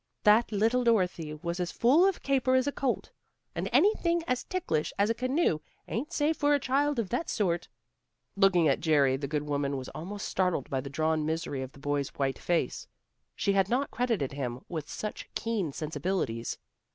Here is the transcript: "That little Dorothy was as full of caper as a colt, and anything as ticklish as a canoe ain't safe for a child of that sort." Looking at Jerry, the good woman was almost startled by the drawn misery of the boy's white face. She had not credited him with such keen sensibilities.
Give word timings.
"That 0.23 0.51
little 0.51 0.83
Dorothy 0.83 1.35
was 1.35 1.59
as 1.59 1.71
full 1.71 2.07
of 2.07 2.23
caper 2.23 2.55
as 2.55 2.65
a 2.65 2.71
colt, 2.71 3.11
and 3.53 3.69
anything 3.71 4.23
as 4.25 4.43
ticklish 4.43 4.91
as 4.97 5.11
a 5.11 5.13
canoe 5.13 5.59
ain't 5.87 6.11
safe 6.11 6.37
for 6.37 6.55
a 6.55 6.59
child 6.59 6.97
of 6.97 7.09
that 7.09 7.29
sort." 7.29 7.67
Looking 8.35 8.67
at 8.67 8.79
Jerry, 8.79 9.15
the 9.15 9.27
good 9.27 9.43
woman 9.43 9.77
was 9.77 9.89
almost 9.89 10.27
startled 10.27 10.71
by 10.71 10.81
the 10.81 10.89
drawn 10.89 11.23
misery 11.23 11.61
of 11.61 11.73
the 11.73 11.79
boy's 11.79 12.09
white 12.15 12.39
face. 12.39 12.87
She 13.35 13.53
had 13.53 13.69
not 13.69 13.91
credited 13.91 14.31
him 14.31 14.61
with 14.67 14.89
such 14.89 15.29
keen 15.35 15.71
sensibilities. 15.71 16.57